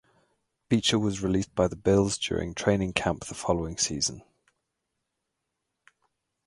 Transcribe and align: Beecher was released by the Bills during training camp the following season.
Beecher 0.67 0.97
was 0.97 1.21
released 1.21 1.53
by 1.53 1.67
the 1.67 1.75
Bills 1.75 2.17
during 2.17 2.55
training 2.55 2.93
camp 2.93 3.25
the 3.25 3.35
following 3.35 3.77
season. 3.77 4.23